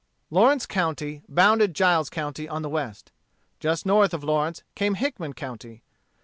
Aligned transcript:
Lawrence 0.31 0.65
County 0.65 1.21
bounded 1.29 1.75
Giles 1.75 2.09
County 2.09 2.49
on 2.49 2.63
the 2.63 2.69
west. 2.69 3.11
Just 3.59 3.85
north 3.85 4.15
of 4.15 4.23
Lawrence 4.23 4.63
came 4.73 4.95
Hickman 4.95 5.33
County. 5.33 5.83